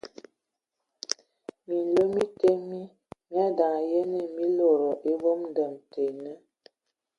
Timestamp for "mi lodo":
4.35-4.89